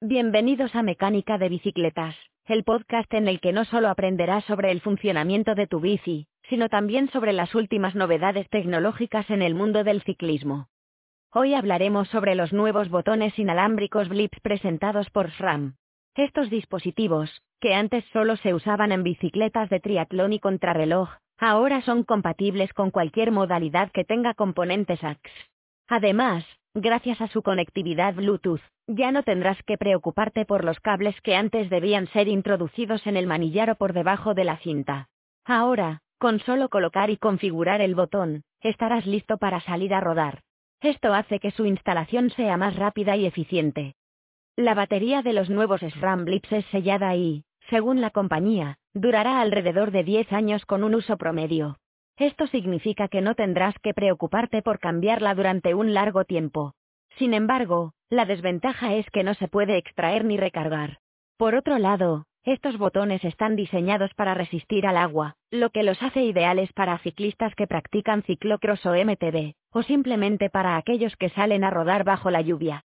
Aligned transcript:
Bienvenidos 0.00 0.76
a 0.76 0.84
Mecánica 0.84 1.38
de 1.38 1.48
Bicicletas, 1.48 2.14
el 2.44 2.62
podcast 2.62 3.12
en 3.12 3.26
el 3.26 3.40
que 3.40 3.52
no 3.52 3.64
solo 3.64 3.88
aprenderás 3.88 4.44
sobre 4.44 4.70
el 4.70 4.80
funcionamiento 4.80 5.56
de 5.56 5.66
tu 5.66 5.80
bici, 5.80 6.28
sino 6.48 6.68
también 6.68 7.10
sobre 7.10 7.32
las 7.32 7.52
últimas 7.56 7.96
novedades 7.96 8.48
tecnológicas 8.48 9.28
en 9.28 9.42
el 9.42 9.56
mundo 9.56 9.82
del 9.82 10.02
ciclismo. 10.02 10.68
Hoy 11.32 11.54
hablaremos 11.54 12.06
sobre 12.10 12.36
los 12.36 12.52
nuevos 12.52 12.90
botones 12.90 13.36
inalámbricos 13.40 14.08
Blips 14.08 14.38
presentados 14.38 15.10
por 15.10 15.32
SRAM. 15.32 15.74
Estos 16.14 16.48
dispositivos, 16.48 17.42
que 17.58 17.74
antes 17.74 18.04
solo 18.12 18.36
se 18.36 18.54
usaban 18.54 18.92
en 18.92 19.02
bicicletas 19.02 19.68
de 19.68 19.80
triatlón 19.80 20.32
y 20.32 20.38
contrarreloj, 20.38 21.10
ahora 21.38 21.82
son 21.82 22.04
compatibles 22.04 22.72
con 22.72 22.92
cualquier 22.92 23.32
modalidad 23.32 23.90
que 23.90 24.04
tenga 24.04 24.34
componentes 24.34 25.02
AX. 25.02 25.20
Además, 25.88 26.44
gracias 26.72 27.20
a 27.20 27.26
su 27.26 27.42
conectividad 27.42 28.14
Bluetooth, 28.14 28.62
ya 28.88 29.12
no 29.12 29.22
tendrás 29.22 29.62
que 29.64 29.76
preocuparte 29.76 30.46
por 30.46 30.64
los 30.64 30.80
cables 30.80 31.20
que 31.20 31.36
antes 31.36 31.68
debían 31.70 32.08
ser 32.08 32.26
introducidos 32.26 33.06
en 33.06 33.16
el 33.16 33.26
manillar 33.26 33.70
o 33.70 33.74
por 33.76 33.92
debajo 33.92 34.34
de 34.34 34.44
la 34.44 34.56
cinta. 34.56 35.08
Ahora, 35.44 36.00
con 36.18 36.40
solo 36.40 36.70
colocar 36.70 37.10
y 37.10 37.18
configurar 37.18 37.80
el 37.82 37.94
botón, 37.94 38.42
estarás 38.60 39.06
listo 39.06 39.36
para 39.38 39.60
salir 39.60 39.94
a 39.94 40.00
rodar. 40.00 40.40
Esto 40.80 41.12
hace 41.12 41.38
que 41.38 41.50
su 41.50 41.66
instalación 41.66 42.30
sea 42.30 42.56
más 42.56 42.76
rápida 42.76 43.16
y 43.16 43.26
eficiente. 43.26 43.94
La 44.56 44.74
batería 44.74 45.22
de 45.22 45.34
los 45.34 45.50
nuevos 45.50 45.80
SRAM 45.80 46.24
Blips 46.24 46.50
es 46.50 46.64
sellada 46.66 47.14
y, 47.14 47.44
según 47.68 48.00
la 48.00 48.10
compañía, 48.10 48.78
durará 48.94 49.40
alrededor 49.40 49.90
de 49.90 50.02
10 50.02 50.32
años 50.32 50.64
con 50.64 50.82
un 50.82 50.94
uso 50.94 51.16
promedio. 51.18 51.78
Esto 52.16 52.46
significa 52.48 53.06
que 53.08 53.20
no 53.20 53.34
tendrás 53.34 53.78
que 53.78 53.94
preocuparte 53.94 54.62
por 54.62 54.80
cambiarla 54.80 55.34
durante 55.34 55.74
un 55.74 55.94
largo 55.94 56.24
tiempo. 56.24 56.74
Sin 57.18 57.34
embargo, 57.34 57.92
la 58.10 58.24
desventaja 58.24 58.94
es 58.94 59.08
que 59.10 59.22
no 59.22 59.34
se 59.34 59.48
puede 59.48 59.76
extraer 59.76 60.24
ni 60.24 60.36
recargar. 60.36 60.98
Por 61.36 61.54
otro 61.54 61.78
lado, 61.78 62.24
estos 62.44 62.78
botones 62.78 63.22
están 63.24 63.56
diseñados 63.56 64.14
para 64.14 64.32
resistir 64.32 64.86
al 64.86 64.96
agua, 64.96 65.34
lo 65.50 65.70
que 65.70 65.82
los 65.82 66.02
hace 66.02 66.22
ideales 66.22 66.72
para 66.72 66.98
ciclistas 66.98 67.54
que 67.54 67.66
practican 67.66 68.22
ciclocross 68.22 68.86
o 68.86 68.94
MTB, 68.94 69.52
o 69.72 69.82
simplemente 69.82 70.48
para 70.48 70.76
aquellos 70.76 71.14
que 71.16 71.28
salen 71.30 71.64
a 71.64 71.70
rodar 71.70 72.04
bajo 72.04 72.30
la 72.30 72.40
lluvia. 72.40 72.84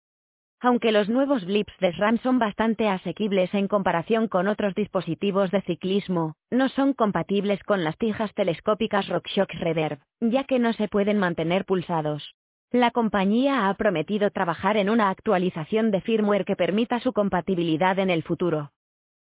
Aunque 0.61 0.93
los 0.93 1.09
nuevos 1.09 1.45
blips 1.45 1.73
de 1.81 1.93
SRAM 1.93 2.19
son 2.19 2.39
bastante 2.39 2.89
asequibles 2.89 3.53
en 3.55 3.69
comparación 3.69 4.29
con 4.29 4.49
otros 4.49 4.75
dispositivos 4.75 5.51
de 5.51 5.61
ciclismo, 5.63 6.35
no 6.51 6.69
son 6.69 6.93
compatibles 6.93 7.63
con 7.65 7.85
las 7.85 7.97
tijas 7.99 8.33
telescópicas 8.35 9.09
RockShox 9.09 9.59
Reverb, 9.61 10.01
ya 10.21 10.45
que 10.45 10.59
no 10.59 10.73
se 10.73 10.89
pueden 10.89 11.19
mantener 11.19 11.65
pulsados. 11.65 12.35
La 12.73 12.91
compañía 12.91 13.69
ha 13.69 13.75
prometido 13.75 14.31
trabajar 14.31 14.79
en 14.79 14.89
una 14.89 15.11
actualización 15.11 15.91
de 15.91 16.01
firmware 16.01 16.47
que 16.47 16.57
permita 16.57 17.01
su 17.01 17.13
compatibilidad 17.13 17.99
en 17.99 18.09
el 18.09 18.23
futuro. 18.23 18.73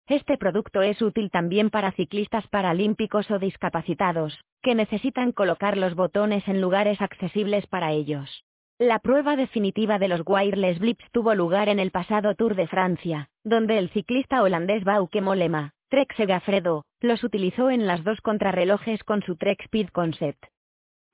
Este 0.07 0.39
producto 0.39 0.81
es 0.81 1.03
útil 1.03 1.31
también 1.31 1.69
para 1.69 1.93
ciclistas 1.93 2.49
paralímpicos 2.49 3.31
o 3.31 3.39
discapacitados, 3.39 4.41
que 4.63 4.75
necesitan 4.75 5.31
colocar 5.31 5.77
los 5.77 5.95
botones 5.95 6.49
en 6.49 6.63
lugares 6.63 7.03
accesibles 7.03 7.67
para 7.67 7.93
ellos. 7.93 8.45
La 8.79 8.99
prueba 8.99 9.37
definitiva 9.37 9.99
de 9.99 10.09
los 10.09 10.23
wireless 10.25 10.79
blips 10.79 11.05
tuvo 11.13 11.35
lugar 11.35 11.69
en 11.69 11.81
el 11.81 11.91
pasado 11.91 12.35
Tour 12.35 12.55
de 12.55 12.67
Francia, 12.67 13.29
donde 13.45 13.77
el 13.77 13.91
ciclista 13.91 14.43
holandés 14.43 14.85
Bauke 14.85 15.21
Mollema, 15.21 15.73
Trek 15.91 16.15
Segafredo, 16.17 16.87
los 17.01 17.23
utilizó 17.23 17.69
en 17.69 17.87
las 17.87 18.05
dos 18.05 18.23
contrarrelojes 18.23 19.05
con 19.05 19.23
su 19.23 19.37
Trek 19.37 19.61
Speed 19.65 19.91
Concept. 19.91 20.47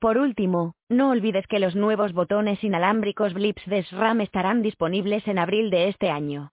Por 0.01 0.17
último, 0.17 0.77
no 0.89 1.11
olvides 1.11 1.47
que 1.47 1.59
los 1.59 1.77
nuevos 1.77 2.15
botones 2.15 2.65
inalámbricos 2.65 3.35
blips 3.35 3.63
de 3.67 3.83
SRAM 3.83 4.23
estarán 4.23 4.63
disponibles 4.63 5.29
en 5.29 5.39
abril 5.39 5.69
de 5.69 5.89
este 5.89 6.09
año. 6.09 6.49